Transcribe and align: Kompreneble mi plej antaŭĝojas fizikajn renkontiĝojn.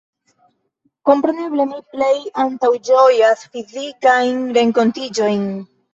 Kompreneble 1.09 1.67
mi 1.73 1.77
plej 1.95 2.15
antaŭĝojas 2.45 3.47
fizikajn 3.53 4.41
renkontiĝojn. 4.59 5.47